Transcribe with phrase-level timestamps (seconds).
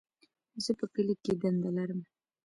[0.63, 2.01] زه په کلي کي دنده لرم.